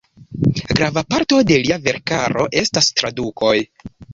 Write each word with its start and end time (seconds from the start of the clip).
Grava 0.79 1.03
parto 1.13 1.41
de 1.51 1.59
lia 1.65 1.77
verkaro 1.89 2.49
estas 2.63 2.91
tradukoj. 3.03 3.57